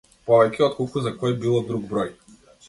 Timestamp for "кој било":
1.19-1.61